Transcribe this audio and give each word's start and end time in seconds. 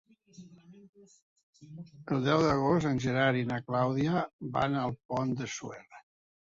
El 2.15 2.25
deu 2.29 2.43
d'agost 2.47 2.91
en 2.93 3.05
Gerard 3.07 3.43
i 3.45 3.49
na 3.53 3.63
Clàudia 3.69 4.27
van 4.59 4.83
al 4.87 5.01
Pont 5.13 5.39
de 5.43 5.55
Suert. 5.59 6.05